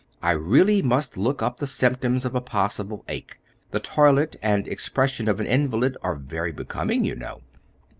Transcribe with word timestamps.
I 0.23 0.31
really 0.31 0.81
must 0.81 1.15
look 1.15 1.43
up 1.43 1.57
the 1.57 1.67
symptoms 1.67 2.25
of 2.25 2.33
a 2.33 2.41
possible 2.41 3.05
ache; 3.07 3.37
the 3.69 3.79
toilet 3.79 4.35
and 4.41 4.67
expression 4.67 5.27
of 5.27 5.39
an 5.39 5.45
invalid 5.45 5.95
are 6.01 6.15
very 6.15 6.51
becoming, 6.51 7.03
you 7.03 7.13
know." 7.13 7.43